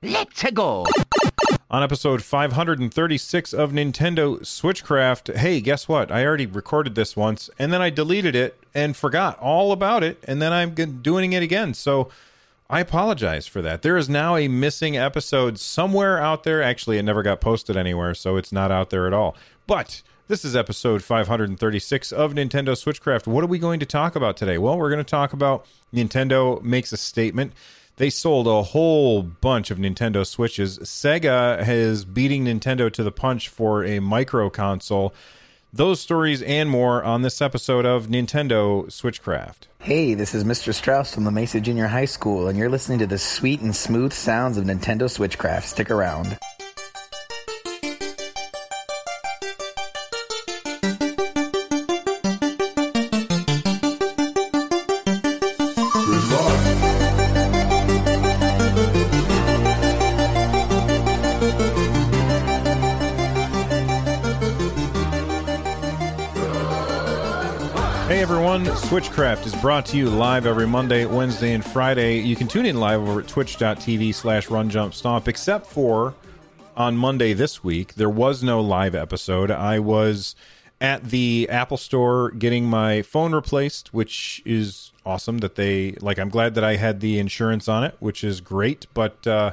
[0.00, 0.86] Let's go.
[1.70, 6.12] On episode 536 of Nintendo Switchcraft, hey, guess what?
[6.12, 10.22] I already recorded this once and then I deleted it and forgot all about it
[10.22, 11.74] and then I'm doing it again.
[11.74, 12.10] So
[12.70, 13.82] I apologize for that.
[13.82, 16.62] There is now a missing episode somewhere out there.
[16.62, 19.36] Actually, it never got posted anywhere, so it's not out there at all.
[19.66, 23.26] But this is episode 536 of Nintendo Switchcraft.
[23.26, 24.58] What are we going to talk about today?
[24.58, 27.52] Well, we're going to talk about Nintendo makes a statement.
[27.98, 30.78] They sold a whole bunch of Nintendo Switches.
[30.78, 35.12] Sega is beating Nintendo to the punch for a micro console.
[35.72, 39.66] Those stories and more on this episode of Nintendo Switchcraft.
[39.80, 40.72] Hey, this is Mr.
[40.72, 44.12] Strauss from La Mesa Junior High School, and you're listening to the sweet and smooth
[44.12, 45.64] sounds of Nintendo Switchcraft.
[45.64, 46.38] Stick around.
[68.98, 72.18] Everyone, Switchcraft is brought to you live every Monday, Wednesday, and Friday.
[72.18, 76.14] You can tune in live over at twitch.tv slash runjumpstomp, except for
[76.76, 77.94] on Monday this week.
[77.94, 79.52] There was no live episode.
[79.52, 80.34] I was
[80.80, 86.28] at the Apple store getting my phone replaced, which is awesome that they like I'm
[86.28, 88.86] glad that I had the insurance on it, which is great.
[88.94, 89.52] But uh,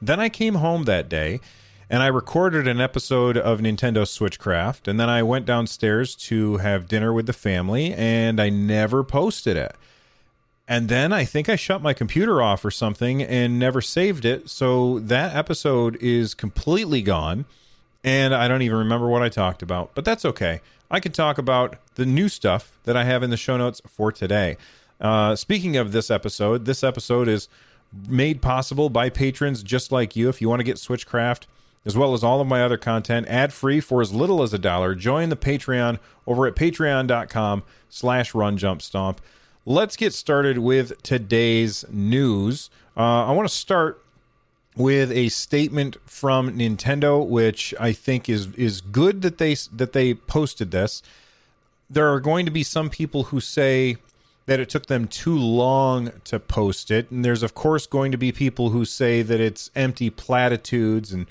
[0.00, 1.40] then I came home that day
[1.88, 6.88] and I recorded an episode of Nintendo Switchcraft, and then I went downstairs to have
[6.88, 9.76] dinner with the family, and I never posted it.
[10.66, 14.50] And then I think I shut my computer off or something and never saved it,
[14.50, 17.44] so that episode is completely gone,
[18.02, 20.60] and I don't even remember what I talked about, but that's okay.
[20.90, 24.10] I can talk about the new stuff that I have in the show notes for
[24.10, 24.56] today.
[25.00, 27.48] Uh, speaking of this episode, this episode is
[28.08, 30.28] made possible by patrons just like you.
[30.28, 31.44] If you want to get Switchcraft,
[31.86, 34.58] as well as all of my other content ad free for as little as a
[34.58, 34.94] dollar.
[34.94, 39.18] Join the patreon over at patreon.com slash runjumpstomp.
[39.64, 42.68] Let's get started with today's news.
[42.96, 44.02] Uh, i want to start
[44.74, 50.12] with a statement from nintendo which i think is is good that they that they
[50.12, 51.02] posted this.
[51.88, 53.96] There are going to be some people who say
[54.46, 58.18] that it took them too long to post it and there's of course going to
[58.18, 61.26] be people who say that it's empty platitudes and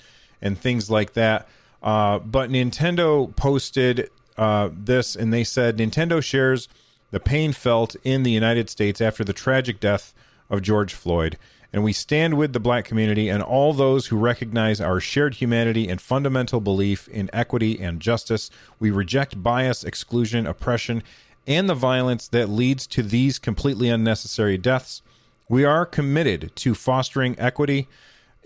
[0.46, 1.48] and things like that.
[1.82, 6.68] Uh, but Nintendo posted uh, this and they said Nintendo shares
[7.10, 10.12] the pain felt in the United States after the tragic death
[10.50, 11.38] of George Floyd.
[11.72, 15.88] And we stand with the black community and all those who recognize our shared humanity
[15.88, 18.50] and fundamental belief in equity and justice.
[18.78, 21.02] We reject bias, exclusion, oppression,
[21.46, 25.02] and the violence that leads to these completely unnecessary deaths.
[25.48, 27.88] We are committed to fostering equity,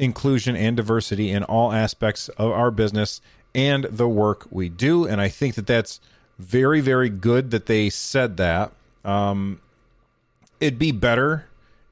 [0.00, 3.20] inclusion and diversity in all aspects of our business
[3.54, 5.06] and the work we do.
[5.06, 6.00] And I think that that's
[6.38, 8.72] very, very good that they said that.
[9.04, 9.60] Um,
[10.58, 11.46] it'd be better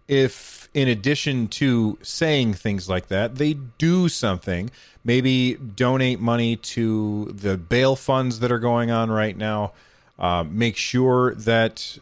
[0.09, 4.71] if, in addition to saying things like that, they do something.
[5.05, 9.73] Maybe donate money to the bail funds that are going on right now.
[10.19, 11.99] Uh, make sure that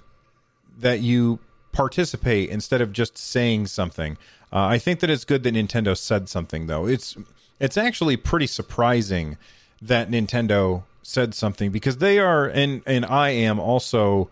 [0.79, 1.39] that you
[1.73, 4.17] participate instead of just saying something.
[4.53, 6.87] Uh, I think that it's good that Nintendo said something though.
[6.87, 7.17] It's
[7.59, 9.39] it's actually pretty surprising
[9.81, 14.31] that Nintendo said something because they are and and I am also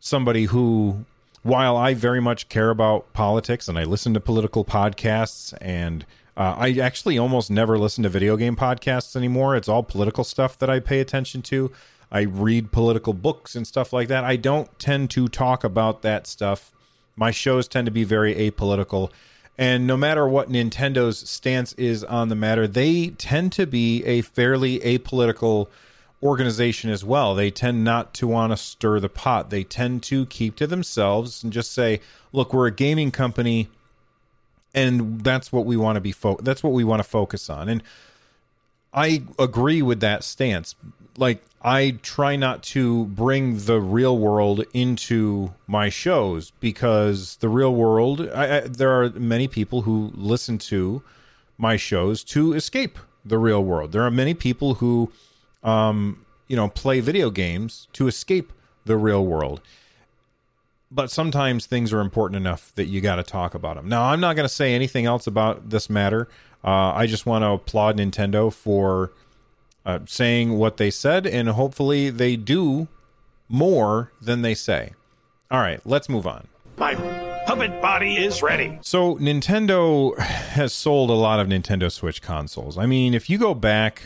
[0.00, 1.04] somebody who
[1.42, 6.04] while I very much care about politics and I listen to political podcasts and
[6.36, 9.54] uh, I actually almost never listen to video game podcasts anymore.
[9.54, 11.70] It's all political stuff that I pay attention to.
[12.10, 14.24] I read political books and stuff like that.
[14.24, 16.72] I don't tend to talk about that stuff.
[17.16, 19.10] My shows tend to be very apolitical
[19.58, 24.22] and no matter what Nintendo's stance is on the matter, they tend to be a
[24.22, 25.68] fairly apolitical
[26.22, 27.34] organization as well.
[27.34, 29.50] They tend not to want to stir the pot.
[29.50, 32.00] They tend to keep to themselves and just say,
[32.32, 33.68] "Look, we're a gaming company
[34.74, 37.68] and that's what we want to be fo- that's what we want to focus on."
[37.68, 37.82] And
[38.92, 40.74] I agree with that stance.
[41.16, 47.74] Like I try not to bring the real world into my shows because the real
[47.74, 48.28] world.
[48.34, 51.02] I, I, there are many people who listen to
[51.56, 53.92] my shows to escape the real world.
[53.92, 55.12] There are many people who,
[55.62, 58.52] um, you know, play video games to escape
[58.84, 59.60] the real world.
[60.90, 63.88] But sometimes things are important enough that you got to talk about them.
[63.88, 66.28] Now, I'm not going to say anything else about this matter.
[66.64, 69.12] Uh, I just want to applaud Nintendo for
[69.84, 72.88] uh, saying what they said, and hopefully they do
[73.48, 74.92] more than they say.
[75.50, 76.46] All right, let's move on.
[76.76, 76.94] My
[77.46, 78.78] puppet body is ready.
[78.82, 82.78] So, Nintendo has sold a lot of Nintendo Switch consoles.
[82.78, 84.02] I mean, if you go back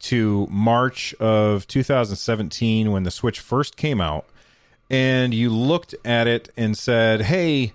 [0.00, 4.26] to March of 2017 when the Switch first came out,
[4.90, 7.72] and you looked at it and said, "Hey,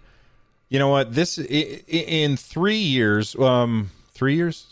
[0.74, 1.14] you know what?
[1.14, 4.66] This in three years, um, three years,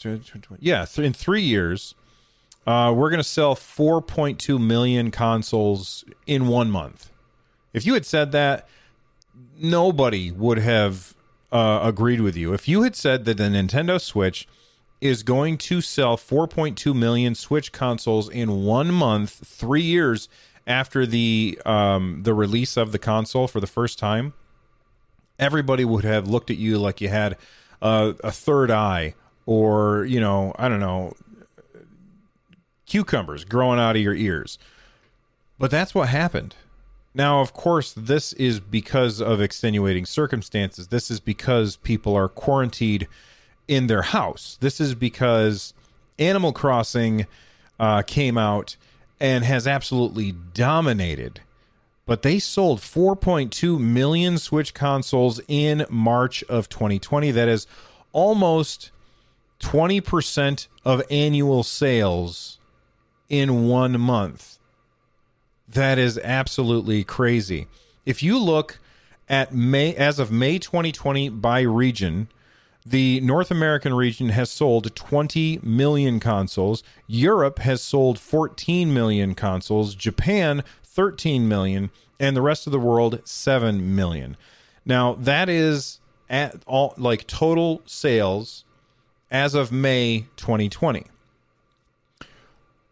[0.60, 1.94] yeah, in three years,
[2.66, 7.12] uh, we're going to sell 4.2 million consoles in one month."
[7.72, 8.68] If you had said that,
[9.60, 11.14] nobody would have
[11.52, 12.52] uh, agreed with you.
[12.52, 14.48] If you had said that the Nintendo Switch
[15.02, 20.30] is going to sell 4.2 million Switch consoles in one month, three years
[20.66, 24.34] after the um, the release of the console for the first time,
[25.42, 27.36] everybody would have looked at you like you had
[27.82, 29.16] uh, a third eye,
[29.46, 31.14] or you know, I don't know,
[32.86, 34.58] cucumbers growing out of your ears.
[35.58, 36.56] But that's what happened.
[37.14, 40.88] Now, of course, this is because of extenuating circumstances.
[40.88, 43.06] This is because people are quarantined
[43.68, 44.58] in their house.
[44.62, 45.74] This is because
[46.18, 47.28] Animal Crossing
[47.80, 48.78] uh, came out
[49.20, 51.42] and has absolutely dominated.
[52.06, 57.32] But they sold 4.2 million Switch consoles in March of 2020.
[57.32, 57.68] That is
[58.12, 58.92] almost
[59.60, 62.60] 20% of annual sales
[63.30, 64.58] in one month.
[65.68, 67.68] That is absolutely crazy.
[68.06, 68.80] If you look
[69.30, 72.28] at May as of May 2020 by region,
[72.86, 76.84] the North American region has sold 20 million consoles.
[77.08, 79.94] Europe has sold 14 million consoles.
[79.94, 81.90] Japan 13 million
[82.20, 84.38] and the rest of the world 7 million.
[84.86, 86.00] Now, that is
[86.30, 88.64] at all like total sales
[89.30, 91.06] as of May 2020.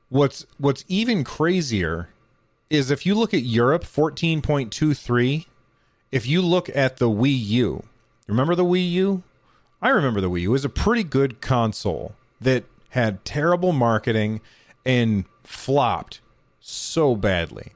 [0.10, 2.10] What's what's even crazier
[2.70, 5.46] is if you look at Europe 14.23,
[6.12, 7.84] if you look at the Wii U,
[8.28, 9.24] remember the Wii U?
[9.82, 10.50] I remember the Wii U.
[10.50, 14.42] It was a pretty good console that had terrible marketing
[14.86, 16.22] and flopped
[16.60, 17.74] so badly.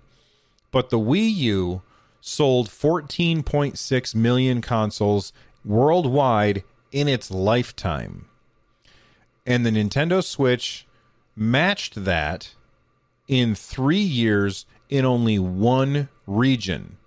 [0.73, 1.81] But the Wii U
[2.19, 5.31] sold 14.6 million consoles
[5.63, 8.25] worldwide in its lifetime.
[9.45, 10.87] And the Nintendo Switch
[11.35, 12.55] matched that
[13.27, 16.97] in three years in only one region.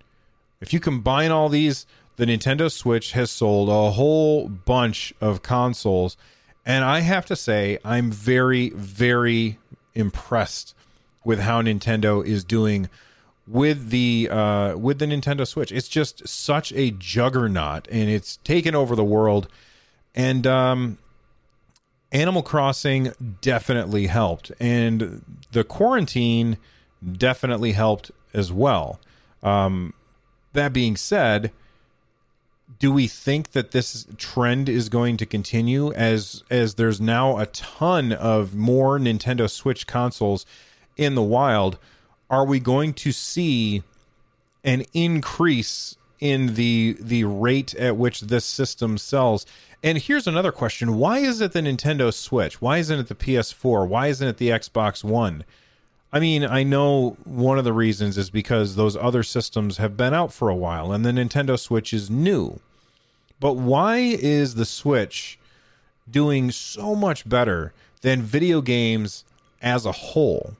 [0.61, 1.85] If you combine all these,
[2.15, 6.15] the Nintendo Switch has sold a whole bunch of consoles.
[6.65, 9.59] And I have to say, I'm very, very
[9.93, 10.73] impressed
[11.25, 12.89] with how Nintendo is doing
[13.47, 15.71] with the uh, with the Nintendo Switch.
[15.71, 19.47] It's just such a juggernaut, and it's taken over the world.
[20.13, 20.97] And um,
[22.11, 26.57] Animal Crossing definitely helped, and the quarantine
[27.09, 28.99] definitely helped as well.
[29.43, 29.93] Um,
[30.53, 31.51] that being said,
[32.79, 37.45] do we think that this trend is going to continue as as there's now a
[37.47, 40.45] ton of more Nintendo Switch consoles
[40.97, 41.77] in the wild?
[42.29, 43.83] Are we going to see
[44.63, 49.45] an increase in the the rate at which this system sells?
[49.83, 52.61] And here's another question: Why is it the Nintendo Switch?
[52.61, 53.87] Why isn't it the PS4?
[53.87, 55.45] Why isn't it the Xbox One?
[56.11, 60.13] I mean, I know one of the reasons is because those other systems have been
[60.13, 62.59] out for a while and the Nintendo Switch is new.
[63.39, 65.37] But why is the Switch
[66.09, 69.25] doing so much better than video games
[69.61, 70.55] as a whole?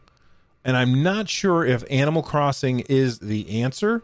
[0.68, 4.04] And I'm not sure if Animal Crossing is the answer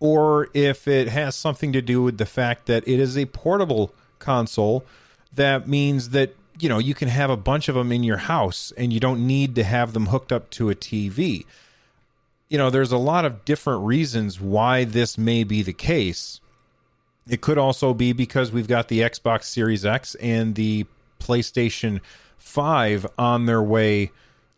[0.00, 3.92] or if it has something to do with the fact that it is a portable
[4.18, 4.86] console
[5.34, 8.72] that means that you know you can have a bunch of them in your house
[8.78, 11.44] and you don't need to have them hooked up to a TV.
[12.48, 16.40] You know, there's a lot of different reasons why this may be the case.
[17.28, 20.86] It could also be because we've got the Xbox Series X and the
[21.20, 22.00] PlayStation
[22.38, 24.10] 5 on their way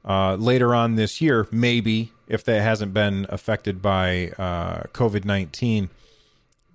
[0.04, 5.90] uh, later on this year, maybe if that hasn't been affected by uh, COVID 19.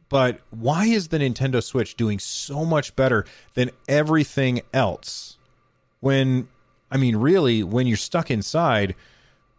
[0.10, 5.38] But why is the Nintendo Switch doing so much better than everything else?
[6.00, 6.48] When,
[6.92, 8.96] I mean, really, when you're stuck inside,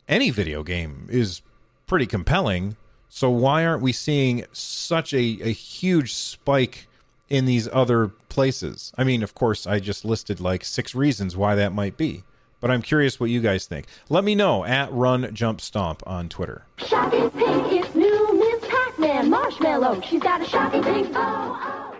[0.08, 1.42] any video game is
[1.86, 2.76] pretty compelling.
[3.08, 6.86] So why aren't we seeing such a, a huge spike
[7.28, 8.92] in these other places?
[8.96, 12.24] I mean, of course, I just listed like six reasons why that might be,
[12.66, 13.86] but I'm curious what you guys think.
[14.08, 16.64] Let me know at Run Jump Stomp on Twitter.
[16.78, 20.00] Shocking pink is new Miss Pac-Man Marshmallow.
[20.00, 21.12] She's got a shocking pink.
[21.14, 21.96] Oh, oh.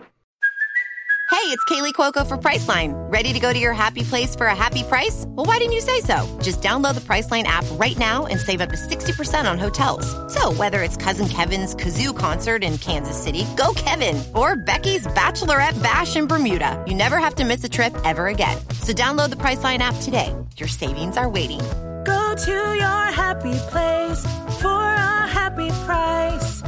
[1.31, 2.95] Hey, it's Kaley Cuoco for Priceline.
[3.13, 5.25] Ready to go to your happy place for a happy price?
[5.29, 6.27] Well, why didn't you say so?
[6.43, 10.07] Just download the Priceline app right now and save up to 60% on hotels.
[10.35, 15.81] So, whether it's Cousin Kevin's Kazoo concert in Kansas City, go Kevin, or Becky's Bachelorette
[15.81, 18.59] Bash in Bermuda, you never have to miss a trip ever again.
[18.83, 20.35] So, download the Priceline app today.
[20.59, 21.61] Your savings are waiting.
[22.05, 24.25] Go to your happy place
[24.59, 26.63] for a happy price.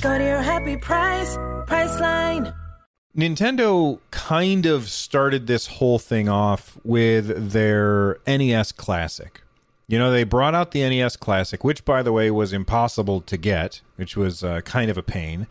[0.00, 1.36] Go to your happy price,
[1.68, 2.52] Priceline.
[3.16, 9.40] Nintendo kind of started this whole thing off with their NES Classic.
[9.86, 13.36] You know, they brought out the NES Classic, which, by the way, was impossible to
[13.36, 15.46] get, which was uh, kind of a pain.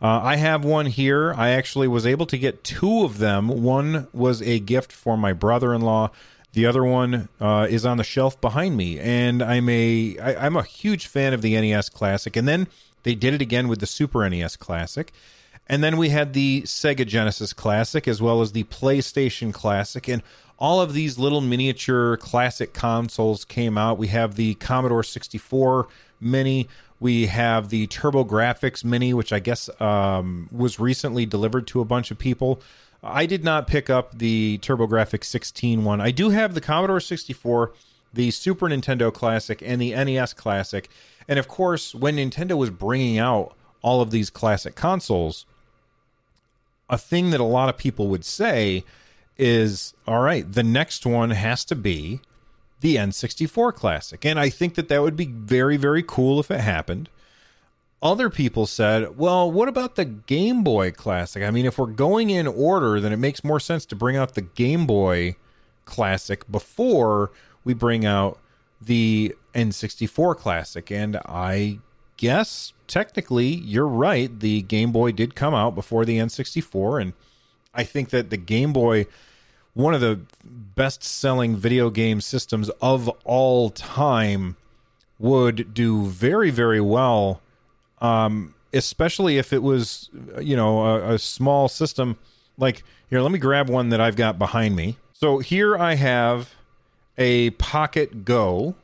[0.00, 1.34] Uh, I have one here.
[1.34, 3.48] I actually was able to get two of them.
[3.48, 6.10] One was a gift for my brother in law.
[6.52, 10.56] The other one uh, is on the shelf behind me, and I'm a I, I'm
[10.56, 12.34] a huge fan of the NES Classic.
[12.36, 12.66] And then
[13.02, 15.12] they did it again with the Super NES Classic.
[15.68, 20.08] And then we had the Sega Genesis Classic as well as the PlayStation Classic.
[20.08, 20.22] And
[20.58, 23.96] all of these little miniature classic consoles came out.
[23.96, 25.88] We have the Commodore 64
[26.20, 26.68] Mini.
[26.98, 32.10] We have the TurboGrafx Mini, which I guess um, was recently delivered to a bunch
[32.10, 32.60] of people.
[33.02, 36.00] I did not pick up the TurboGrafx 16 one.
[36.00, 37.72] I do have the Commodore 64,
[38.12, 40.88] the Super Nintendo Classic, and the NES Classic.
[41.26, 45.46] And of course, when Nintendo was bringing out all of these classic consoles,
[46.90, 48.84] a thing that a lot of people would say
[49.38, 52.20] is all right, the next one has to be
[52.80, 54.24] the N64 Classic.
[54.24, 57.08] And I think that that would be very, very cool if it happened.
[58.02, 61.42] Other people said, well, what about the Game Boy Classic?
[61.42, 64.34] I mean, if we're going in order, then it makes more sense to bring out
[64.34, 65.36] the Game Boy
[65.84, 67.30] Classic before
[67.62, 68.38] we bring out
[68.80, 70.90] the N64 Classic.
[70.90, 71.78] And I
[72.16, 74.40] guess technically you're right.
[74.40, 77.12] The Game Boy did come out before the N64, and
[77.74, 79.06] I think that the Game Boy,
[79.74, 84.56] one of the best selling video game systems of all time,
[85.18, 87.42] would do very, very well.
[88.00, 92.16] Um, especially if it was, you know, a, a small system.
[92.56, 94.96] Like, here, let me grab one that I've got behind me.
[95.12, 96.54] So here I have
[97.18, 98.74] a Pocket Go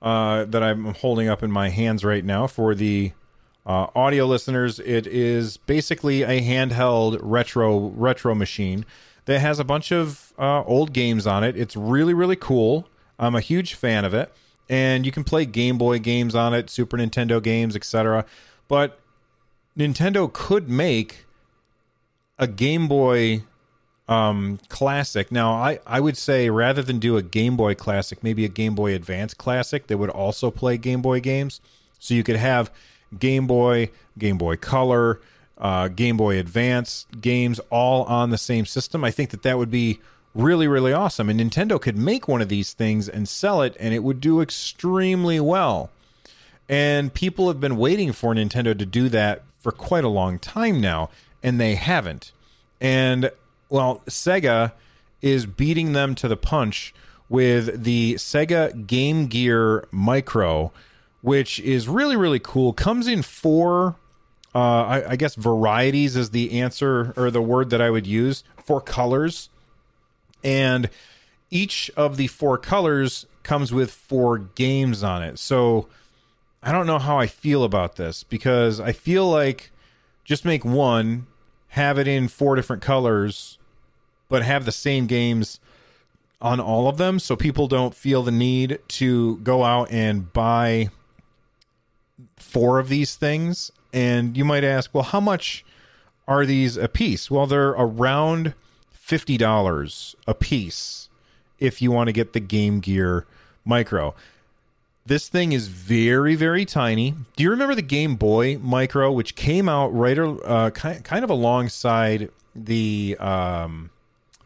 [0.00, 3.12] uh, that I'm holding up in my hands right now for the
[3.66, 4.78] uh, audio listeners.
[4.78, 8.84] It is basically a handheld retro retro machine
[9.24, 11.56] that has a bunch of uh, old games on it.
[11.56, 12.88] It's really really cool.
[13.18, 14.32] I'm a huge fan of it,
[14.68, 18.26] and you can play Game Boy games on it, Super Nintendo games, etc.
[18.68, 18.98] But
[19.76, 21.24] Nintendo could make
[22.38, 23.42] a Game Boy
[24.08, 25.30] um, Classic.
[25.32, 28.74] Now, I, I would say rather than do a Game Boy Classic, maybe a Game
[28.74, 31.60] Boy Advance Classic that would also play Game Boy games.
[31.98, 32.70] So you could have
[33.18, 35.20] Game Boy, Game Boy Color,
[35.58, 39.04] uh, Game Boy Advance games all on the same system.
[39.04, 40.00] I think that that would be
[40.34, 41.30] really, really awesome.
[41.30, 44.40] And Nintendo could make one of these things and sell it, and it would do
[44.40, 45.90] extremely well.
[46.68, 50.80] And people have been waiting for Nintendo to do that for quite a long time
[50.80, 51.10] now,
[51.42, 52.32] and they haven't.
[52.80, 53.30] And
[53.68, 54.72] well, Sega
[55.20, 56.94] is beating them to the punch
[57.28, 60.72] with the Sega Game Gear Micro,
[61.22, 62.72] which is really really cool.
[62.72, 63.96] Comes in four,
[64.54, 68.44] uh, I, I guess varieties is the answer or the word that I would use.
[68.62, 69.48] Four colors,
[70.42, 70.88] and
[71.50, 75.38] each of the four colors comes with four games on it.
[75.38, 75.88] So
[76.64, 79.70] I don't know how I feel about this because I feel like
[80.24, 81.26] just make one,
[81.68, 83.58] have it in four different colors,
[84.30, 85.60] but have the same games
[86.40, 90.88] on all of them so people don't feel the need to go out and buy
[92.36, 93.70] four of these things.
[93.92, 95.66] And you might ask, well, how much
[96.26, 97.30] are these a piece?
[97.30, 98.54] Well, they're around
[99.06, 101.10] $50 a piece
[101.58, 103.26] if you want to get the Game Gear
[103.66, 104.14] Micro.
[105.06, 107.14] This thing is very, very tiny.
[107.36, 112.30] Do you remember the Game Boy Micro, which came out right uh, kind of alongside
[112.54, 113.90] the um,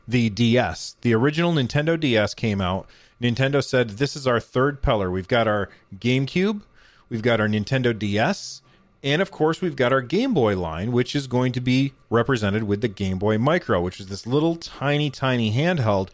[0.08, 0.96] the DS?
[1.02, 2.88] The original Nintendo DS came out.
[3.22, 5.12] Nintendo said, "This is our third pillar.
[5.12, 6.62] We've got our GameCube,
[7.08, 8.60] we've got our Nintendo DS,
[9.04, 12.64] and of course, we've got our Game Boy line, which is going to be represented
[12.64, 16.08] with the Game Boy Micro, which is this little tiny, tiny handheld."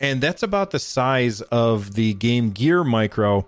[0.00, 3.46] And that's about the size of the Game Gear Micro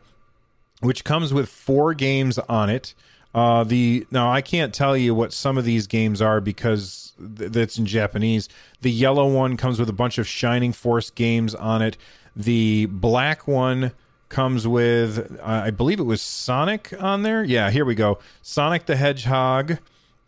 [0.80, 2.94] which comes with four games on it.
[3.34, 7.52] Uh, the now I can't tell you what some of these games are because th-
[7.52, 8.48] that's in Japanese.
[8.80, 11.96] The yellow one comes with a bunch of Shining Force games on it.
[12.34, 13.92] The black one
[14.28, 17.42] comes with, I believe it was Sonic on there.
[17.42, 18.18] Yeah, here we go.
[18.42, 19.78] Sonic the Hedgehog,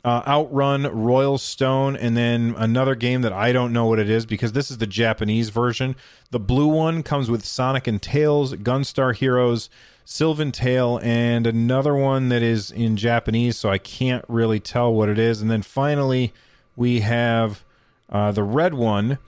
[0.04, 4.24] uh, Outrun, Royal Stone, and then another game that I don't know what it is
[4.24, 5.94] because this is the Japanese version.
[6.30, 9.68] The blue one comes with Sonic and Tails, Gunstar Heroes,
[10.04, 15.08] Sylvan Tale, and another one that is in Japanese, so I can't really tell what
[15.08, 15.42] it is.
[15.42, 16.32] And then finally,
[16.76, 17.62] we have
[18.08, 19.18] uh, the red one,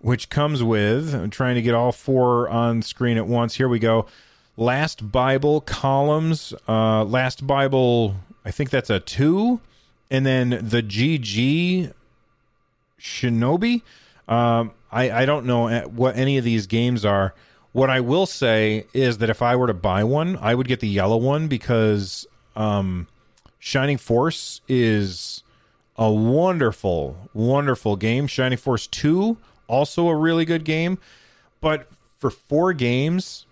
[0.00, 3.56] which comes with, I'm trying to get all four on screen at once.
[3.56, 4.06] Here we go.
[4.56, 9.60] Last Bible columns, uh, Last Bible, I think that's a two.
[10.12, 11.92] And then the GG
[13.00, 13.82] Shinobi.
[14.28, 17.34] Um, I, I don't know uh, what any of these games are.
[17.72, 20.80] What I will say is that if I were to buy one, I would get
[20.80, 23.08] the yellow one because um,
[23.58, 25.42] Shining Force is
[25.96, 28.26] a wonderful, wonderful game.
[28.26, 30.98] Shining Force 2, also a really good game.
[31.62, 31.88] But
[32.18, 33.46] for four games,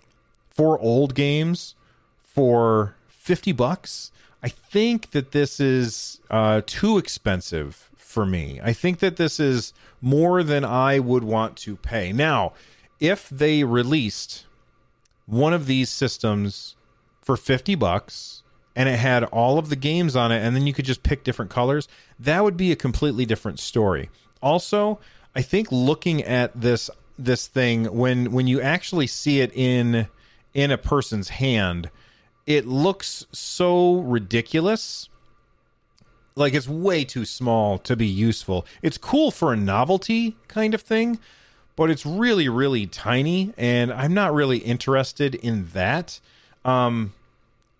[0.51, 1.75] four old games,
[2.23, 4.13] for 50 bucks,
[4.43, 8.61] I think that this is uh, too expensive for me.
[8.63, 12.13] I think that this is more than I would want to pay.
[12.13, 12.53] Now,
[12.99, 14.47] if they released
[15.27, 16.77] one of these systems
[17.21, 18.43] for 50 bucks
[18.75, 21.23] and it had all of the games on it and then you could just pick
[21.23, 21.87] different colors,
[22.19, 24.11] that would be a completely different story.
[24.43, 24.99] Also,
[25.35, 30.09] I think looking at this this thing when when you actually see it in
[30.55, 31.91] in a person's hand,
[32.47, 35.09] it looks so ridiculous.
[36.37, 38.67] Like it's way too small to be useful.
[38.83, 41.19] It's cool for a novelty kind of thing,
[41.77, 46.21] but it's really really tiny and I'm not really interested in that.
[46.65, 47.13] Um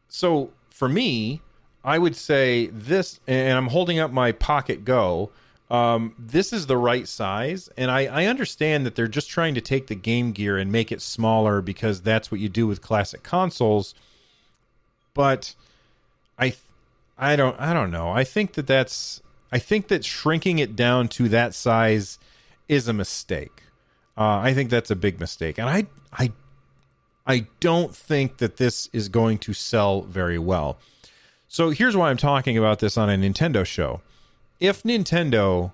[0.09, 1.41] so for me,
[1.85, 5.31] I would say this and I'm holding up my Pocket Go.
[5.71, 9.61] Um, this is the right size, and I, I understand that they're just trying to
[9.61, 13.23] take the Game Gear and make it smaller because that's what you do with classic
[13.23, 13.95] consoles.
[15.15, 15.55] But
[16.39, 16.55] I,
[17.19, 18.11] I don't, I don't know.
[18.11, 22.19] I think that that's, I think that shrinking it down to that size
[22.69, 23.63] is a mistake.
[24.17, 26.33] Uh, I think that's a big mistake, and I, I,
[27.27, 30.79] I don't think that this is going to sell very well.
[31.49, 34.03] So here's why I'm talking about this on a Nintendo show
[34.61, 35.73] if Nintendo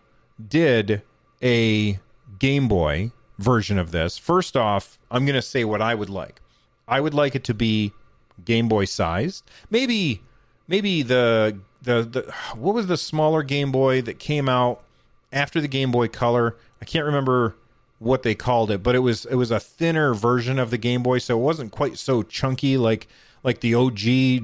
[0.49, 1.03] did
[1.43, 1.99] a
[2.39, 6.41] Game Boy version of this, first off, I'm going to say what I would like.
[6.89, 7.93] I would like it to be
[8.45, 9.45] Game Boy sized.
[9.71, 10.23] Maybe
[10.69, 14.83] maybe the the the what was the smaller Game Boy that came out
[15.33, 16.57] after the Game Boy Color?
[16.81, 17.57] I can't remember
[17.99, 21.03] what they called it, but it was it was a thinner version of the Game
[21.03, 23.09] Boy, so it wasn't quite so chunky like
[23.43, 23.99] like the OG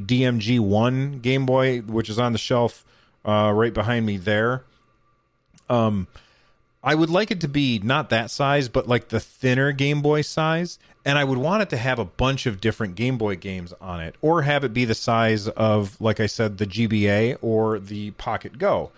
[0.07, 2.85] DMG one Game Boy, which is on the shelf
[3.24, 4.64] uh, right behind me there.
[5.68, 6.07] Um,
[6.84, 10.22] I would like it to be not that size, but like the thinner Game Boy
[10.22, 13.72] size, and I would want it to have a bunch of different Game Boy games
[13.80, 17.78] on it, or have it be the size of, like I said, the GBA or
[17.78, 18.90] the Pocket Go.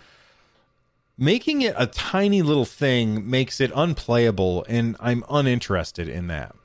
[1.17, 6.55] Making it a tiny little thing makes it unplayable, and I'm uninterested in that.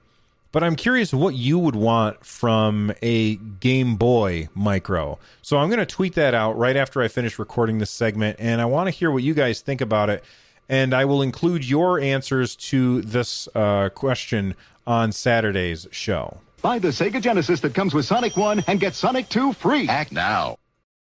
[0.52, 5.18] But I'm curious what you would want from a Game Boy Micro.
[5.42, 8.60] So I'm going to tweet that out right after I finish recording this segment, and
[8.60, 10.24] I want to hear what you guys think about it.
[10.70, 14.54] And I will include your answers to this uh, question
[14.86, 16.38] on Saturday's show.
[16.62, 19.88] Buy the Sega Genesis that comes with Sonic 1 and get Sonic 2 free.
[19.88, 20.56] Act now.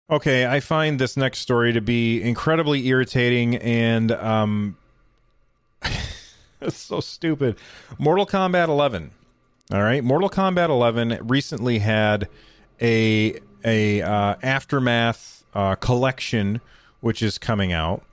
[0.09, 4.77] Okay, I find this next story to be incredibly irritating and um
[6.61, 7.57] it's so stupid.
[7.97, 9.11] Mortal Kombat 11.
[9.71, 12.29] All right, Mortal Kombat 11 recently had
[12.81, 16.61] a a uh, aftermath uh, collection
[17.01, 18.03] which is coming out,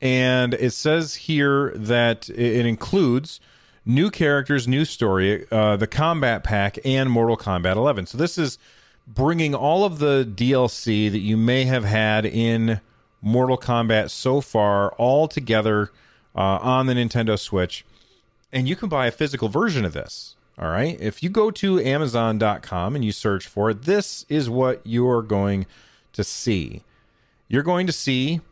[0.00, 3.40] and it says here that it includes
[3.84, 8.06] new characters, new story, uh, the combat pack, and Mortal Kombat 11.
[8.06, 8.58] So this is
[9.06, 12.80] bringing all of the DLC that you may have had in
[13.20, 15.90] Mortal Kombat so far all together
[16.34, 17.84] uh, on the Nintendo Switch,
[18.52, 20.36] and you can buy a physical version of this.
[20.58, 21.00] All right.
[21.00, 25.64] If you go to Amazon.com and you search for it, this is what you're going
[26.12, 26.82] to see.
[27.48, 28.42] You're going to see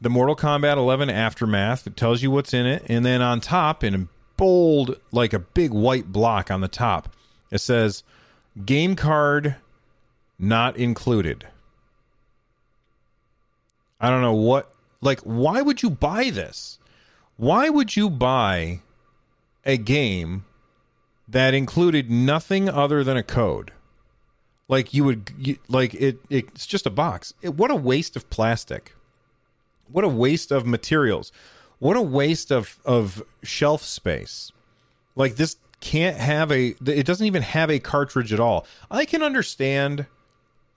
[0.00, 1.86] the Mortal Kombat 11 Aftermath.
[1.86, 2.84] It tells you what's in it.
[2.88, 7.14] And then on top, in bold, like a big white block on the top,
[7.50, 8.02] it says
[8.64, 9.56] game card
[10.38, 11.46] not included.
[14.00, 16.78] I don't know what, like, why would you buy this?
[17.36, 18.80] Why would you buy
[19.64, 20.44] a game
[21.28, 23.72] that included nothing other than a code.
[24.66, 26.18] Like you would, you, like it.
[26.30, 27.34] It's just a box.
[27.42, 28.94] It, what a waste of plastic.
[29.90, 31.32] What a waste of materials.
[31.78, 34.52] What a waste of of shelf space.
[35.14, 36.74] Like this can't have a.
[36.86, 38.66] It doesn't even have a cartridge at all.
[38.90, 40.06] I can understand,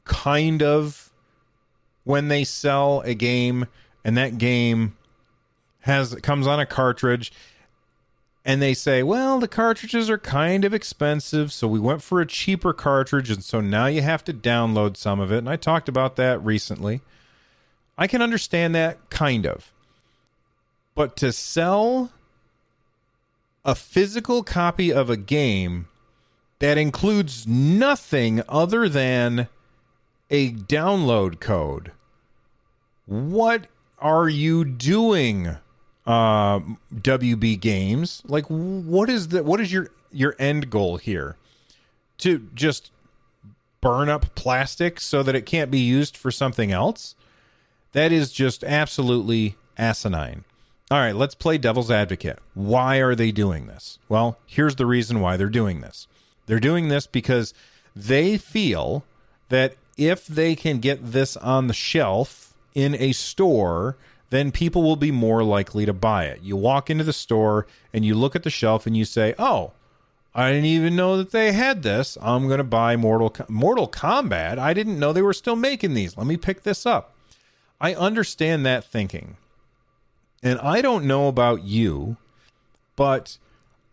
[0.06, 1.12] kind of,
[2.04, 3.67] when they sell a game
[4.04, 4.97] and that game
[5.82, 7.32] has comes on a cartridge
[8.43, 12.26] and they say, well, the cartridges are kind of expensive, so we went for a
[12.26, 15.39] cheaper cartridge, and so now you have to download some of it.
[15.39, 17.02] And I talked about that recently.
[18.01, 19.71] I can understand that kind of.
[20.95, 22.11] But to sell
[23.63, 25.87] a physical copy of a game
[26.57, 29.49] that includes nothing other than
[30.31, 31.91] a download code,
[33.05, 33.67] what
[33.99, 35.57] are you doing?
[36.07, 36.59] uh,
[36.95, 38.23] WB games.
[38.25, 41.37] Like, what is the what is your your end goal here?
[42.19, 42.91] To just
[43.81, 47.15] burn up plastic so that it can't be used for something else?
[47.93, 50.43] That is just absolutely asinine.
[50.89, 52.39] All right, let's play devil's advocate.
[52.54, 53.97] Why are they doing this?
[54.10, 56.08] Well, here's the reason why they're doing this.
[56.45, 57.54] They're doing this because
[57.95, 59.04] they feel
[59.49, 63.97] that if they can get this on the shelf in a store
[64.32, 66.39] then people will be more likely to buy it.
[66.41, 69.73] You walk into the store and you look at the shelf and you say, "Oh,
[70.34, 72.17] I didn't even know that they had this.
[72.21, 74.58] I'm going to buy Mortal Mortal Kombat.
[74.58, 76.17] I didn't know they were still making these.
[76.17, 77.13] Let me pick this up."
[77.81, 79.37] I understand that thinking.
[80.43, 82.17] And I don't know about you,
[82.95, 83.39] but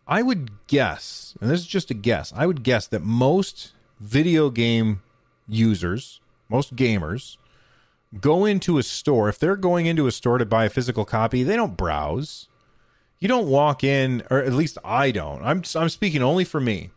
[0.07, 4.51] I would guess, and this is just a guess, I would guess that most video
[4.51, 5.01] game
[5.49, 6.21] users,
[6.51, 7.39] most gamers,
[8.21, 11.43] go into a store, if they're going into a store to buy a physical copy,
[11.43, 12.49] they don't browse.
[13.19, 15.43] You don't walk in, or at least I don't.
[15.43, 16.91] I'm I'm speaking only for me.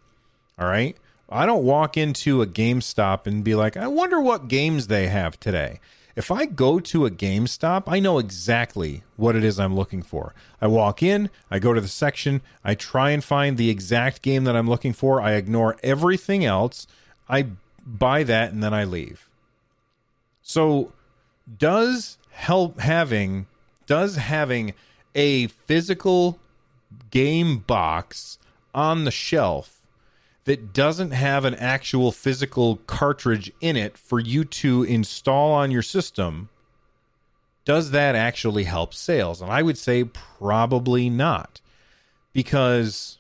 [0.60, 0.96] All right.
[1.30, 5.40] I don't walk into a GameStop and be like, I wonder what games they have
[5.40, 5.80] today.
[6.16, 10.34] If I go to a GameStop, I know exactly what it is I'm looking for.
[10.62, 14.44] I walk in, I go to the section, I try and find the exact game
[14.44, 15.22] that I'm looking for.
[15.22, 16.86] I ignore everything else.
[17.30, 17.48] I
[17.86, 19.30] buy that and then I leave.
[20.42, 20.92] So
[21.58, 23.48] does help having
[23.88, 24.74] does having
[25.16, 26.40] a physical
[27.10, 28.38] game box
[28.74, 29.81] on the shelf
[30.46, 35.84] that doesn't have an actual physical cartridge in it for you to install on your
[35.84, 36.50] system
[37.64, 39.42] does that actually help sales?
[39.42, 41.62] And i would say probably not
[42.34, 43.18] because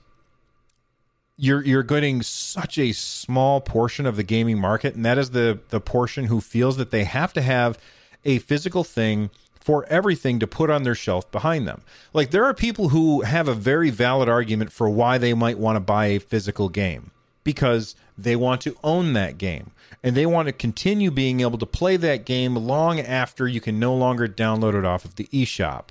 [1.37, 5.59] you're you're getting such a small portion of the gaming market and that is the
[5.69, 7.77] the portion who feels that they have to have
[8.25, 9.29] a physical thing
[9.61, 11.81] for everything to put on their shelf behind them.
[12.13, 15.75] Like there are people who have a very valid argument for why they might want
[15.75, 17.11] to buy a physical game
[17.43, 19.71] because they want to own that game
[20.03, 23.79] and they want to continue being able to play that game long after you can
[23.79, 25.85] no longer download it off of the eShop.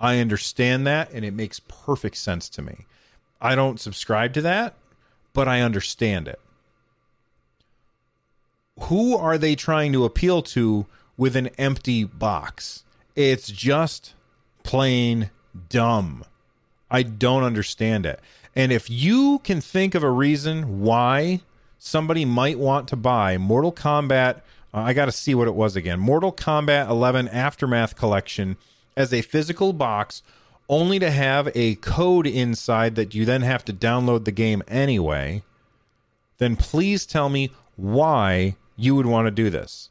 [0.00, 2.86] I understand that and it makes perfect sense to me.
[3.40, 4.74] I don't subscribe to that,
[5.32, 6.40] but I understand it.
[8.80, 12.84] Who are they trying to appeal to with an empty box.
[13.14, 14.14] It's just
[14.62, 15.30] plain
[15.68, 16.24] dumb.
[16.90, 18.20] I don't understand it.
[18.54, 21.40] And if you can think of a reason why
[21.78, 24.36] somebody might want to buy Mortal Kombat,
[24.72, 28.56] uh, I got to see what it was again Mortal Kombat 11 Aftermath Collection
[28.96, 30.22] as a physical box,
[30.68, 35.42] only to have a code inside that you then have to download the game anyway,
[36.38, 39.90] then please tell me why you would want to do this.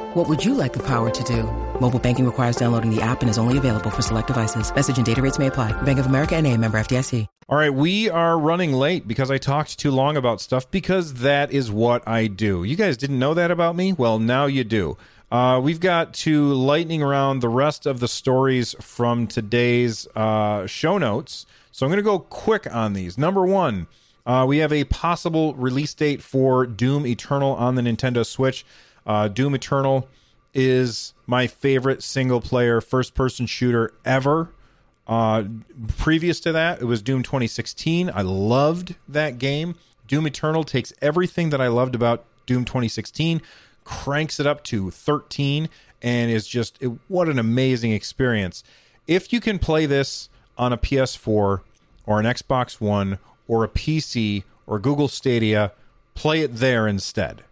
[0.13, 1.43] What would you like the power to do?
[1.79, 4.75] Mobile banking requires downloading the app and is only available for select devices.
[4.75, 5.71] Message and data rates may apply.
[5.83, 7.27] Bank of America and a member FDIC.
[7.47, 11.51] All right, we are running late because I talked too long about stuff because that
[11.51, 12.65] is what I do.
[12.65, 13.93] You guys didn't know that about me?
[13.93, 14.97] Well, now you do.
[15.31, 20.97] Uh, we've got to lightning around the rest of the stories from today's uh, show
[20.97, 21.45] notes.
[21.71, 23.17] So I'm going to go quick on these.
[23.17, 23.87] Number one,
[24.25, 28.65] uh, we have a possible release date for Doom Eternal on the Nintendo Switch.
[29.05, 30.07] Uh, Doom Eternal
[30.53, 34.51] is my favorite single player first person shooter ever.
[35.07, 35.43] Uh,
[35.97, 38.11] previous to that, it was Doom 2016.
[38.13, 39.75] I loved that game.
[40.07, 43.41] Doom Eternal takes everything that I loved about Doom 2016,
[43.83, 45.69] cranks it up to 13,
[46.01, 48.63] and is just it, what an amazing experience.
[49.07, 51.61] If you can play this on a PS4
[52.05, 55.71] or an Xbox One or a PC or Google Stadia,
[56.13, 57.43] play it there instead.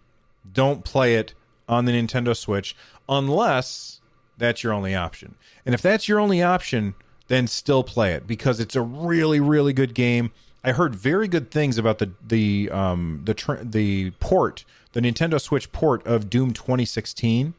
[0.51, 1.33] Don't play it
[1.69, 2.75] on the Nintendo Switch
[3.07, 4.01] unless
[4.37, 5.35] that's your only option.
[5.65, 6.95] And if that's your only option,
[7.27, 10.31] then still play it because it's a really really good game.
[10.63, 15.39] I heard very good things about the the um the tr- the port, the Nintendo
[15.39, 17.53] Switch port of Doom 2016.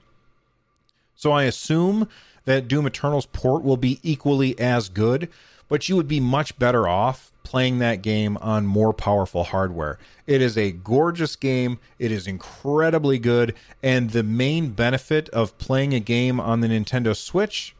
[1.14, 2.08] So I assume
[2.44, 5.28] that Doom Eternal's port will be equally as good,
[5.68, 9.98] but you would be much better off playing that game on more powerful hardware.
[10.26, 15.94] It is a gorgeous game, it is incredibly good, and the main benefit of playing
[15.94, 17.74] a game on the Nintendo Switch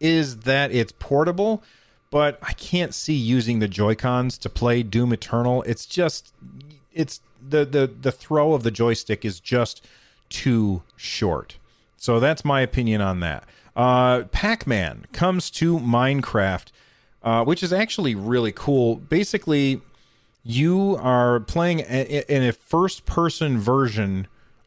[0.00, 1.62] is that it's portable,
[2.10, 5.62] but I can't see using the Joy-Cons to play Doom Eternal.
[5.62, 6.32] It's just
[6.92, 9.84] it's the the the throw of the joystick is just
[10.28, 11.56] too short.
[11.96, 13.44] So that's my opinion on that.
[13.78, 16.66] Uh, Pac-Man comes to Minecraft,
[17.22, 18.96] uh, which is actually really cool.
[18.96, 19.80] Basically,
[20.42, 24.26] you are playing a, in a first-person version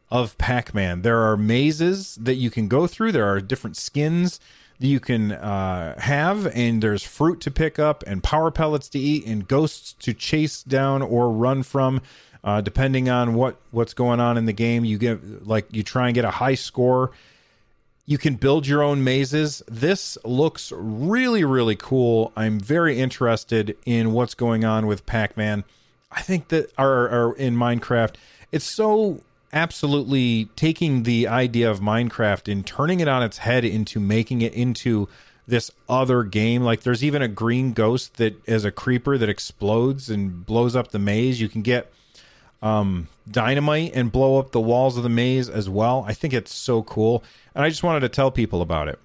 [0.10, 1.02] of Pac-Man.
[1.02, 3.12] There are mazes that you can go through.
[3.12, 4.40] There are different skins
[4.80, 9.00] that you can uh, have, and there's fruit to pick up, and power pellets to
[9.00, 12.02] eat, and ghosts to chase down or run from.
[12.46, 16.08] Uh, depending on what what's going on in the game, you get like you try
[16.08, 17.12] and get a high score.
[18.12, 19.64] You can build your own mazes.
[19.70, 22.34] This looks really really cool.
[22.36, 25.64] I'm very interested in what's going on with Pac-Man.
[26.12, 28.16] I think that or in Minecraft,
[28.52, 29.22] it's so
[29.54, 34.54] absolutely taking the idea of Minecraft and turning it on its head into making it
[34.56, 35.08] into
[35.48, 36.64] this other game.
[36.64, 40.92] Like there's even a green ghost that is a creeper that explodes and blows up
[40.92, 41.40] the maze.
[41.40, 41.90] You can get
[42.62, 46.06] um, dynamite and blow up the walls of the maze as well.
[46.08, 47.24] I think it's so cool.
[47.56, 49.00] And I just wanted to tell people about it.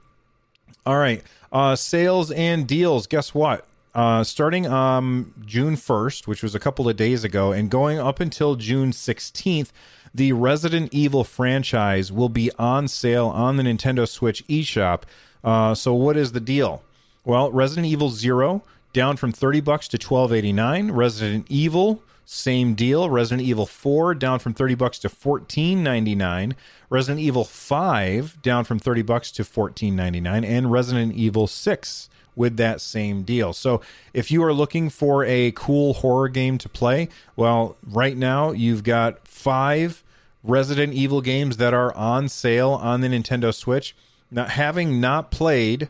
[0.85, 1.23] All right.
[1.51, 3.07] Uh, sales and deals.
[3.07, 3.67] Guess what?
[3.95, 8.21] Uh, starting um, June 1st, which was a couple of days ago, and going up
[8.21, 9.71] until June 16th,
[10.15, 15.03] the Resident Evil franchise will be on sale on the Nintendo Switch eShop.
[15.43, 16.83] Uh, so, what is the deal?
[17.25, 20.95] Well, Resident Evil Zero down from 30 bucks to 12.89.
[20.95, 23.09] Resident Evil same deal.
[23.09, 26.55] Resident Evil 4 down from 30 bucks to 14.99.
[26.91, 32.81] Resident Evil 5 down from 30 bucks to 14.99 and Resident Evil 6 with that
[32.81, 33.53] same deal.
[33.53, 33.81] So,
[34.13, 38.83] if you are looking for a cool horror game to play, well, right now you've
[38.83, 40.03] got 5
[40.43, 43.95] Resident Evil games that are on sale on the Nintendo Switch.
[44.33, 45.89] Now, having not played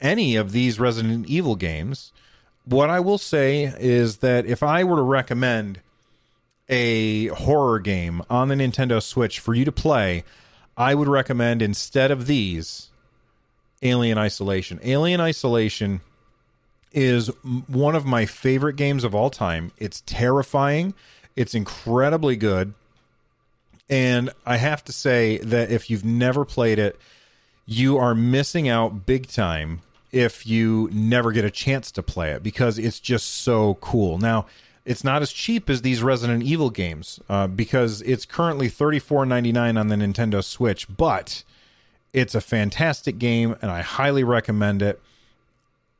[0.00, 2.10] any of these Resident Evil games,
[2.64, 5.80] what I will say is that if I were to recommend
[6.68, 10.24] a horror game on the Nintendo Switch for you to play,
[10.76, 12.88] I would recommend instead of these
[13.82, 14.80] Alien Isolation.
[14.82, 16.00] Alien Isolation
[16.92, 17.28] is
[17.66, 19.72] one of my favorite games of all time.
[19.78, 20.94] It's terrifying,
[21.36, 22.74] it's incredibly good.
[23.90, 26.98] And I have to say that if you've never played it,
[27.66, 32.42] you are missing out big time if you never get a chance to play it
[32.42, 34.18] because it's just so cool.
[34.18, 34.46] Now,
[34.84, 39.24] it's not as cheap as these Resident Evil games uh, because it's currently thirty four
[39.24, 41.44] ninety nine on the Nintendo Switch, but
[42.12, 45.00] it's a fantastic game and I highly recommend it.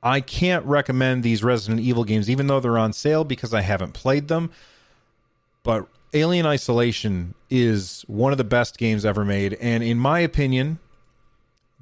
[0.03, 3.92] I can't recommend these Resident Evil games even though they're on sale because I haven't
[3.92, 4.51] played them.
[5.62, 10.81] But Alien Isolation is one of the best games ever made and in my opinion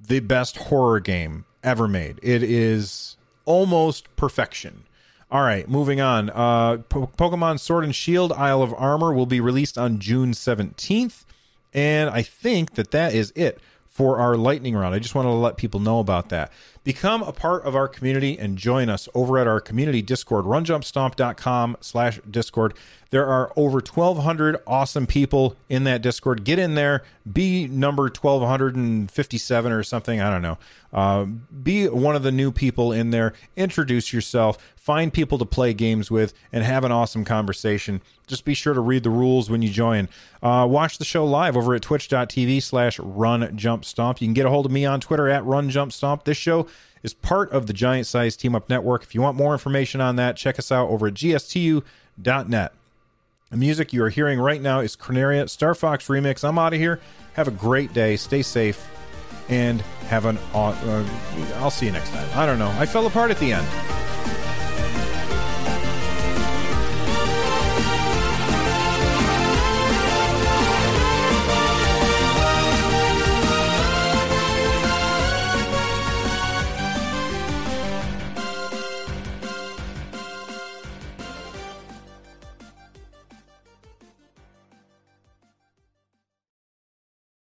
[0.06, 2.18] the best horror game ever made.
[2.22, 4.84] It is almost perfection.
[5.30, 6.30] All right, moving on.
[6.30, 11.24] Uh, po- Pokemon Sword and Shield Isle of Armor will be released on June 17th.
[11.72, 14.94] And I think that that is it for our lightning round.
[14.94, 16.50] I just wanted to let people know about that.
[16.82, 21.76] Become a part of our community and join us over at our community Discord, runjumpstomp.com
[21.80, 22.74] slash Discord.
[23.10, 26.44] There are over 1,200 awesome people in that Discord.
[26.44, 30.20] Get in there, be number 1,257 or something.
[30.20, 30.58] I don't know.
[30.92, 33.32] Uh, be one of the new people in there.
[33.56, 34.58] Introduce yourself.
[34.76, 38.00] Find people to play games with and have an awesome conversation.
[38.28, 40.08] Just be sure to read the rules when you join.
[40.40, 44.20] Uh, watch the show live over at twitch.tv slash runjumpstomp.
[44.20, 46.24] You can get a hold of me on Twitter at runjumpstomp.
[46.24, 46.68] This show
[47.02, 49.02] is part of the Giant Size Team Up Network.
[49.02, 52.72] If you want more information on that, check us out over at gstu.net.
[53.50, 56.48] The music you are hearing right now is Corneria Star Fox Remix.
[56.48, 57.00] I'm out of here.
[57.32, 58.14] Have a great day.
[58.14, 58.88] Stay safe.
[59.48, 60.38] And have an.
[60.54, 61.04] Uh,
[61.56, 62.28] I'll see you next time.
[62.38, 62.72] I don't know.
[62.78, 63.66] I fell apart at the end.